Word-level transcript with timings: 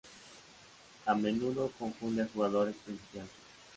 A 1.05 1.13
menudo 1.13 1.71
confunde 1.77 2.23
a 2.23 2.31
jugadores 2.33 2.75
principiantes. 2.83 3.35